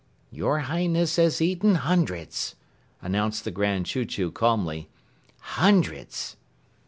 [0.31, 2.55] "Your Highness has eaten hundreds,"
[3.03, 4.89] announced the Grand Chew Chew calmly.
[5.61, 6.37] "Hundreds!"